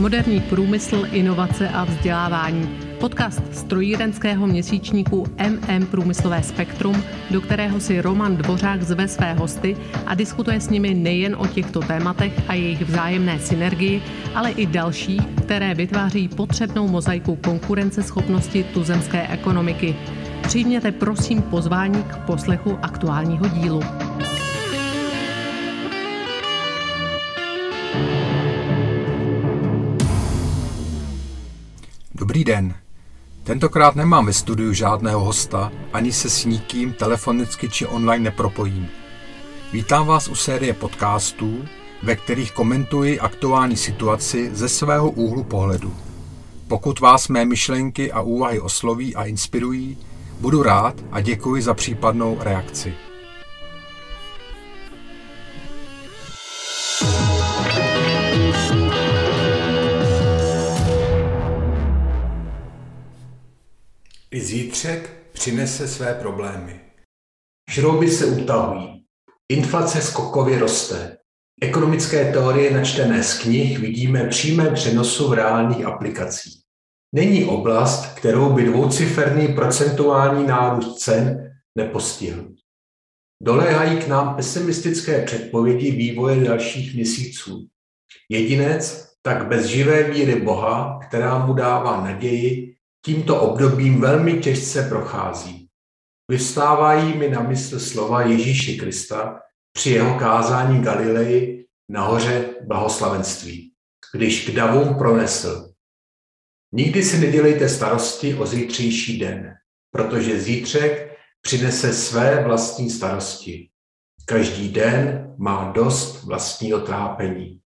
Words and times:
Moderní 0.00 0.40
průmysl, 0.40 1.06
inovace 1.12 1.68
a 1.68 1.84
vzdělávání. 1.84 2.78
Podcast 3.00 3.42
strojírenského 3.52 4.46
měsíčníku 4.46 5.26
MM 5.48 5.86
Průmyslové 5.86 6.42
spektrum, 6.42 7.04
do 7.30 7.40
kterého 7.40 7.80
si 7.80 8.00
Roman 8.00 8.36
Dvořák 8.36 8.82
zve 8.82 9.08
své 9.08 9.34
hosty 9.34 9.76
a 10.06 10.14
diskutuje 10.14 10.60
s 10.60 10.70
nimi 10.70 10.94
nejen 10.94 11.36
o 11.38 11.46
těchto 11.46 11.80
tématech 11.80 12.32
a 12.48 12.54
jejich 12.54 12.82
vzájemné 12.82 13.38
synergii, 13.38 14.02
ale 14.34 14.50
i 14.50 14.66
další, 14.66 15.16
které 15.16 15.74
vytváří 15.74 16.28
potřebnou 16.28 16.88
mozaiku 16.88 17.36
konkurenceschopnosti 17.36 18.64
tuzemské 18.64 19.28
ekonomiky. 19.28 19.96
Přijměte 20.42 20.92
prosím 20.92 21.42
pozvání 21.42 22.02
k 22.02 22.16
poslechu 22.16 22.78
aktuálního 22.82 23.48
dílu. 23.48 23.80
Dobrý 32.20 32.44
den. 32.44 32.74
Tentokrát 33.44 33.96
nemám 33.96 34.26
ve 34.26 34.32
studiu 34.32 34.72
žádného 34.72 35.20
hosta, 35.20 35.72
ani 35.92 36.12
se 36.12 36.30
s 36.30 36.44
nikým 36.44 36.92
telefonicky 36.92 37.68
či 37.68 37.86
online 37.86 38.24
nepropojím. 38.24 38.88
Vítám 39.72 40.06
vás 40.06 40.28
u 40.28 40.34
série 40.34 40.74
podcastů, 40.74 41.64
ve 42.02 42.16
kterých 42.16 42.52
komentuji 42.52 43.20
aktuální 43.20 43.76
situaci 43.76 44.50
ze 44.52 44.68
svého 44.68 45.10
úhlu 45.10 45.44
pohledu. 45.44 45.96
Pokud 46.68 47.00
vás 47.00 47.28
mé 47.28 47.44
myšlenky 47.44 48.12
a 48.12 48.20
úvahy 48.20 48.60
osloví 48.60 49.16
a 49.16 49.24
inspirují, 49.24 49.98
budu 50.40 50.62
rád 50.62 50.94
a 51.12 51.20
děkuji 51.20 51.62
za 51.62 51.74
případnou 51.74 52.38
reakci. 52.40 52.94
Zítřek 64.50 65.10
přinese 65.32 65.88
své 65.88 66.14
problémy. 66.14 66.80
Šrouby 67.70 68.10
se 68.10 68.26
utahují. 68.26 69.04
Inflace 69.48 70.02
skokově 70.02 70.58
roste. 70.58 71.16
Ekonomické 71.62 72.32
teorie 72.32 72.70
načtené 72.70 73.22
z 73.22 73.38
knih 73.38 73.78
vidíme 73.78 74.28
přímé 74.28 74.70
přenosu 74.70 75.28
v 75.28 75.32
reálných 75.32 75.84
aplikacích. 75.84 76.62
Není 77.14 77.44
oblast, 77.44 78.14
kterou 78.14 78.52
by 78.52 78.64
dvouciferný 78.64 79.54
procentuální 79.54 80.46
nárůst 80.46 80.98
cen 80.98 81.52
nepostihl. 81.78 82.48
Doléhají 83.42 83.98
k 83.98 84.08
nám 84.08 84.36
pesimistické 84.36 85.24
předpovědi 85.24 85.90
vývoje 85.90 86.44
dalších 86.44 86.94
měsíců. 86.94 87.68
Jedinec 88.28 89.10
tak 89.22 89.46
bez 89.46 89.66
živé 89.66 90.02
víry 90.02 90.40
Boha, 90.40 91.00
která 91.08 91.46
mu 91.46 91.54
dává 91.54 92.04
naději, 92.04 92.79
tímto 93.04 93.40
obdobím 93.40 94.00
velmi 94.00 94.40
těžce 94.40 94.88
prochází. 94.88 95.68
Vyvstávají 96.30 97.18
mi 97.18 97.28
na 97.28 97.42
mysl 97.42 97.80
slova 97.80 98.22
Ježíše 98.22 98.72
Krista 98.72 99.40
při 99.72 99.90
jeho 99.90 100.18
kázání 100.18 100.82
Galileji 100.82 101.66
nahoře 101.88 102.54
blahoslavenství, 102.66 103.72
když 104.14 104.48
k 104.48 104.54
davům 104.54 104.94
pronesl. 104.94 105.72
Nikdy 106.72 107.02
si 107.02 107.18
nedělejte 107.18 107.68
starosti 107.68 108.34
o 108.34 108.46
zítřejší 108.46 109.18
den, 109.18 109.54
protože 109.90 110.40
zítřek 110.40 111.18
přinese 111.42 111.92
své 111.92 112.44
vlastní 112.44 112.90
starosti. 112.90 113.70
Každý 114.24 114.68
den 114.68 115.34
má 115.38 115.72
dost 115.72 116.24
vlastního 116.24 116.80
trápení. 116.80 117.60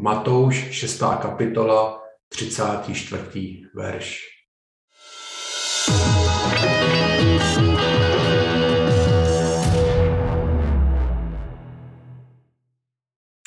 Matouš 0.00 0.56
6. 0.70 0.98
kapitola, 0.98 2.02
34. 2.28 3.62
verš. 3.74 4.35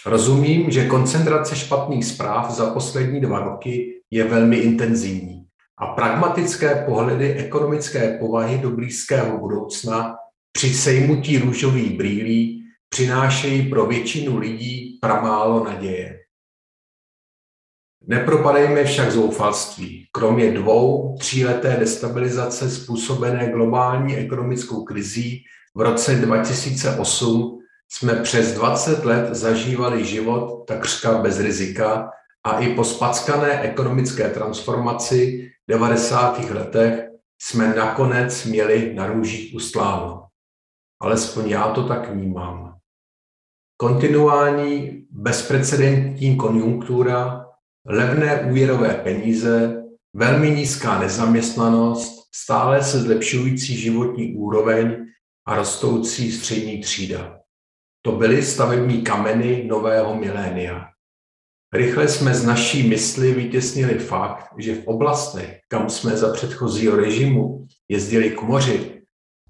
Rozumím, 0.06 0.72
že 0.72 0.88
koncentrace 0.88 1.56
špatných 1.56 2.06
zpráv 2.06 2.52
za 2.52 2.74
poslední 2.74 3.22
dva 3.22 3.40
roky 3.40 4.02
je 4.12 4.24
velmi 4.24 4.58
intenzivní 4.58 5.46
a 5.78 5.88
pragmatické 5.88 6.86
pohledy 6.86 7.34
ekonomické 7.34 8.18
povahy 8.18 8.58
do 8.58 8.70
blízkého 8.70 9.38
budoucna 9.38 10.16
při 10.52 10.74
sejmutí 10.74 11.38
růžových 11.38 11.98
brýlí 11.98 12.64
přinášejí 12.90 13.70
pro 13.70 13.86
většinu 13.86 14.38
lidí 14.38 14.98
pramálo 15.02 15.64
naděje. 15.64 16.20
Nepropadejme 18.08 18.84
však 18.84 19.12
zoufalství. 19.12 19.99
Kromě 20.12 20.52
dvou, 20.52 21.16
tříleté 21.20 21.78
destabilizace 21.80 22.70
způsobené 22.70 23.52
globální 23.52 24.16
ekonomickou 24.16 24.84
krizí 24.84 25.44
v 25.76 25.82
roce 25.82 26.16
2008 26.16 27.60
jsme 27.92 28.16
přes 28.16 28.54
20 28.54 29.06
let 29.06 29.36
zažívali 29.36 30.06
život 30.06 30.66
takřka 30.68 31.18
bez 31.18 31.40
rizika 31.40 32.12
a 32.44 32.60
i 32.60 32.76
po 32.76 32.84
spackané 32.84 33.62
ekonomické 33.62 34.30
transformaci 34.30 35.52
v 35.68 35.72
90. 35.72 36.50
letech 36.50 37.10
jsme 37.42 37.76
nakonec 37.76 38.46
měli 38.46 38.94
na 38.94 39.08
růžích 39.08 39.56
ustláno. 39.56 40.26
Alespoň 41.02 41.50
já 41.50 41.72
to 41.72 41.88
tak 41.88 42.10
vnímám. 42.10 42.76
Kontinuální 43.78 45.06
bezprecedentní 45.12 46.38
konjunktura 46.38 47.46
levné 47.86 48.42
úvěrové 48.42 48.94
peníze, 48.94 49.79
velmi 50.14 50.52
nízká 50.52 51.00
nezaměstnanost, 51.00 52.20
stále 52.36 52.84
se 52.84 53.00
zlepšující 53.00 53.78
životní 53.78 54.36
úroveň 54.36 55.06
a 55.46 55.56
rostoucí 55.56 56.32
střední 56.32 56.82
třída. 56.82 57.40
To 58.02 58.12
byly 58.12 58.44
stavební 58.44 59.02
kameny 59.02 59.64
nového 59.68 60.16
milénia. 60.16 60.86
Rychle 61.74 62.08
jsme 62.08 62.34
z 62.34 62.46
naší 62.46 62.90
mysli 62.90 63.34
vytěsnili 63.34 64.00
fakt, 64.00 64.54
že 64.58 64.76
v 64.76 64.88
oblastech, 64.88 65.60
kam 65.68 65.90
jsme 65.90 66.18
za 66.18 66.34
předchozího 66.34 66.96
režimu 66.96 67.68
jezdili 67.90 68.30
k 68.30 68.42
moři, 68.42 69.02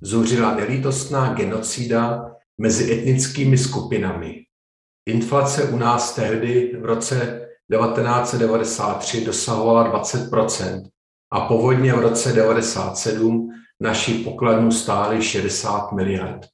zuřila 0.02 0.56
nelítostná 0.56 1.34
genocída 1.34 2.32
mezi 2.58 2.94
etnickými 2.94 3.58
skupinami. 3.58 4.46
Inflace 5.06 5.64
u 5.64 5.78
nás 5.78 6.16
tehdy 6.16 6.78
v 6.82 6.86
roce 6.86 7.49
1993 7.72 9.26
dosahovala 9.26 10.02
20% 10.02 10.90
a 11.32 11.40
povodně 11.40 11.94
v 11.94 12.00
roce 12.00 12.30
1997 12.30 13.50
naši 13.80 14.14
pokladnu 14.14 14.72
stály 14.72 15.22
60 15.22 15.92
miliard. 15.92 16.48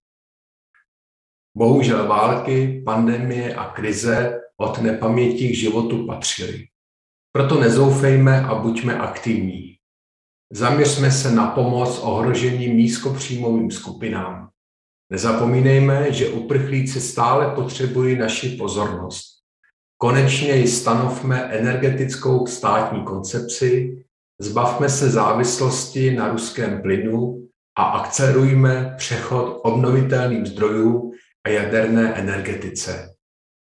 Bohužel 1.57 2.07
války, 2.07 2.83
pandemie 2.85 3.55
a 3.55 3.69
krize 3.69 4.41
od 4.57 4.81
nepaměti 4.81 5.49
k 5.49 5.55
životu 5.55 6.07
patřily. 6.07 6.67
Proto 7.31 7.59
nezoufejme 7.59 8.45
a 8.45 8.55
buďme 8.55 8.99
aktivní. 8.99 9.75
Zaměřme 10.51 11.11
se 11.11 11.31
na 11.31 11.47
pomoc 11.47 11.99
ohroženým 11.99 12.77
nízkopříjmovým 12.77 13.71
skupinám. 13.71 14.49
Nezapomínejme, 15.09 16.11
že 16.11 16.29
uprchlíci 16.29 17.01
stále 17.01 17.55
potřebují 17.55 18.15
naši 18.15 18.49
pozornost. 18.49 19.34
Konečně 19.97 20.55
ji 20.55 20.67
stanovme 20.67 21.43
energetickou 21.43 22.47
státní 22.47 23.03
koncepci, 23.03 24.03
zbavme 24.39 24.89
se 24.89 25.09
závislosti 25.09 26.15
na 26.15 26.27
ruském 26.27 26.81
plynu 26.81 27.47
a 27.77 27.83
akcelerujme 27.83 28.93
přechod 28.97 29.61
obnovitelným 29.63 30.45
zdrojů 30.45 31.11
a 31.45 31.49
jaderné 31.49 32.13
energetice. 32.13 33.15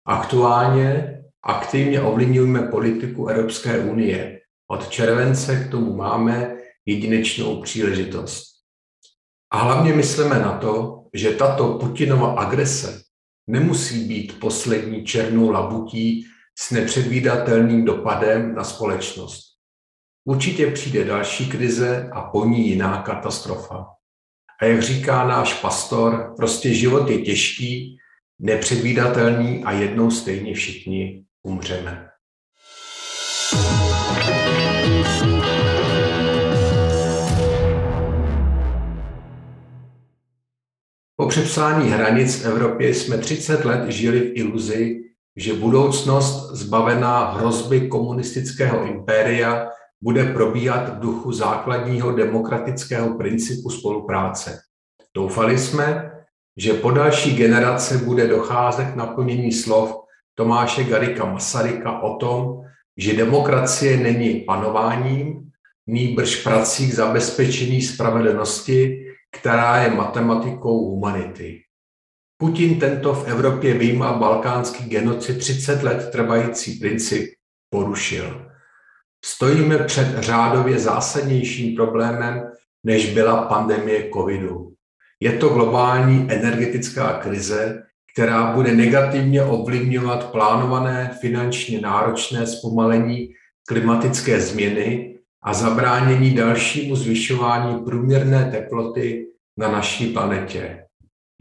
Aktuálně 0.07 1.11
aktivně 1.44 2.01
ovlivňujeme 2.01 2.61
politiku 2.61 3.27
Evropské 3.27 3.79
unie. 3.79 4.39
Od 4.71 4.89
července 4.89 5.55
k 5.55 5.71
tomu 5.71 5.95
máme 5.95 6.55
jedinečnou 6.85 7.61
příležitost. 7.61 8.44
A 9.51 9.57
hlavně 9.57 9.94
myslíme 9.94 10.39
na 10.39 10.57
to, 10.57 11.03
že 11.13 11.31
tato 11.31 11.77
Putinova 11.77 12.33
agrese 12.33 13.04
nemusí 13.47 14.07
být 14.07 14.39
poslední 14.39 15.06
černou 15.06 15.50
labutí 15.50 16.25
s 16.59 16.71
nepředvídatelným 16.71 17.86
dopadem 17.86 18.56
na 18.56 18.63
společnost. 18.63 19.42
Určitě 20.25 20.71
přijde 20.71 21.03
další 21.03 21.50
krize 21.50 22.09
a 22.13 22.21
po 22.21 22.45
ní 22.45 22.69
jiná 22.69 23.01
katastrofa. 23.01 23.86
A 24.62 24.65
jak 24.65 24.81
říká 24.81 25.27
náš 25.27 25.53
pastor, 25.53 26.33
prostě 26.38 26.74
život 26.74 27.09
je 27.09 27.21
těžký, 27.21 27.97
nepředvídatelný 28.39 29.63
a 29.63 29.71
jednou 29.71 30.12
stejně 30.12 30.53
všichni 30.53 31.24
umřeme. 31.44 32.09
Po 41.25 41.30
přepsání 41.30 41.89
hranic 41.89 42.42
v 42.42 42.45
Evropě 42.45 42.94
jsme 42.94 43.18
30 43.18 43.66
let 43.66 43.89
žili 43.92 44.19
v 44.19 44.31
iluzi, 44.36 45.01
že 45.36 45.54
budoucnost 45.54 46.51
zbavená 46.51 47.31
hrozby 47.31 47.88
komunistického 47.88 48.86
impéria 48.86 49.68
bude 50.01 50.24
probíhat 50.33 50.89
v 50.89 51.00
duchu 51.00 51.31
základního 51.31 52.12
demokratického 52.12 53.18
principu 53.18 53.69
spolupráce. 53.69 54.60
Doufali 55.16 55.57
jsme, 55.57 56.12
že 56.57 56.74
po 56.74 56.92
další 56.92 57.36
generace 57.36 57.98
bude 57.98 58.27
docházet 58.27 58.86
k 58.86 58.95
naplnění 58.95 59.51
slov 59.51 59.95
Tomáše 60.36 60.83
Garika 60.83 61.25
Masaryka 61.25 62.01
o 62.01 62.16
tom, 62.16 62.62
že 62.98 63.18
demokracie 63.18 63.98
není 63.98 64.33
panováním, 64.33 65.50
nýbrž 65.88 66.36
prací 66.36 66.89
k 66.89 66.94
zabezpečení 66.94 67.81
spravedlnosti, 67.81 69.04
která 69.39 69.77
je 69.77 69.89
matematikou 69.89 70.89
humanity. 70.89 71.61
Putin 72.37 72.79
tento 72.79 73.13
v 73.13 73.27
Evropě 73.27 73.73
výjima 73.73 74.13
balkánský 74.13 74.89
genocid 74.89 75.37
30 75.37 75.83
let 75.83 76.09
trvající 76.11 76.79
princip 76.79 77.33
porušil. 77.69 78.51
Stojíme 79.25 79.77
před 79.77 80.19
řádově 80.19 80.79
zásadnějším 80.79 81.75
problémem, 81.75 82.51
než 82.83 83.13
byla 83.13 83.45
pandemie 83.45 84.09
covidu. 84.13 84.73
Je 85.19 85.31
to 85.31 85.49
globální 85.49 86.27
energetická 86.31 87.13
krize, 87.13 87.83
která 88.13 88.51
bude 88.51 88.75
negativně 88.75 89.43
ovlivňovat 89.43 90.31
plánované 90.31 91.17
finančně 91.21 91.81
náročné 91.81 92.47
zpomalení 92.47 93.29
klimatické 93.67 94.41
změny 94.41 95.14
a 95.45 95.53
zabránění 95.53 96.33
dalšímu 96.33 96.95
zvyšování 96.95 97.83
průměrné 97.83 98.51
teploty 98.51 99.27
na 99.57 99.71
naší 99.71 100.13
planetě. 100.13 100.86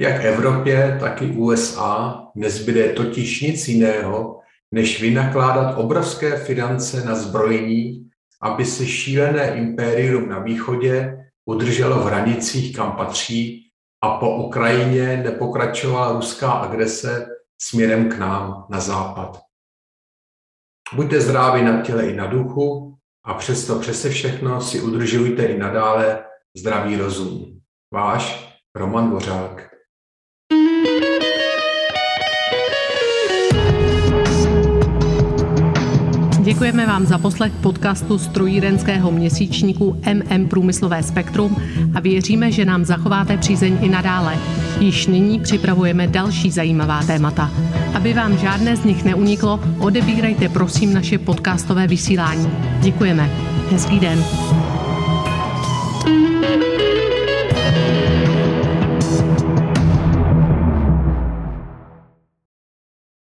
Jak 0.01 0.25
Evropě, 0.25 0.97
tak 1.01 1.23
i 1.23 1.27
USA 1.27 2.23
nezbyde 2.35 2.89
totiž 2.89 3.41
nic 3.41 3.69
jiného, 3.69 4.41
než 4.73 5.01
vynakládat 5.01 5.79
obrovské 5.79 6.37
finance 6.37 7.05
na 7.05 7.15
zbrojení, 7.15 8.11
aby 8.43 8.65
se 8.65 8.87
šílené 8.87 9.57
impérium 9.57 10.29
na 10.29 10.39
východě 10.39 11.19
udrželo 11.45 12.01
v 12.01 12.07
hranicích, 12.07 12.77
kam 12.77 12.93
patří, 12.93 13.61
a 14.03 14.19
po 14.19 14.37
Ukrajině 14.37 15.17
nepokračovala 15.17 16.13
ruská 16.13 16.53
agrese 16.53 17.27
směrem 17.59 18.09
k 18.09 18.19
nám 18.19 18.67
na 18.71 18.81
západ. 18.81 19.41
Buďte 20.95 21.21
zdraví 21.21 21.65
na 21.65 21.83
těle 21.83 22.07
i 22.07 22.17
na 22.17 22.27
duchu 22.27 22.94
a 23.25 23.35
přesto 23.35 23.79
přese 23.79 24.11
všechno 24.11 24.61
si 24.61 24.81
udržujte 24.81 25.45
i 25.45 25.59
nadále 25.59 26.25
zdravý 26.57 26.97
rozum. 26.97 27.61
Váš 27.93 28.55
Roman 28.75 29.11
Bořák. 29.11 29.74
Děkujeme 36.55 36.87
vám 36.87 37.07
za 37.07 37.19
poslech 37.19 37.53
podcastu 37.53 38.19
strojírenského 38.19 39.11
měsíčníku 39.11 40.01
MM 40.15 40.49
Průmyslové 40.49 41.03
spektrum 41.03 41.57
a 41.95 42.01
věříme, 42.01 42.53
že 42.53 42.65
nám 42.65 42.85
zachováte 42.85 43.37
přízeň 43.37 43.79
i 43.81 43.89
nadále. 43.89 44.39
Již 44.81 45.07
nyní 45.07 45.41
připravujeme 45.41 46.07
další 46.07 46.51
zajímavá 46.51 47.03
témata. 47.03 47.51
Aby 47.95 48.15
vám 48.15 48.39
žádné 48.39 48.77
z 48.77 48.85
nich 48.85 49.05
neuniklo, 49.05 49.61
odebírejte 49.79 50.49
prosím 50.49 50.95
naše 50.95 51.19
podcastové 51.19 51.87
vysílání. 51.87 52.51
Děkujeme. 52.81 53.31
Hezký 53.71 54.01
den. 54.01 54.25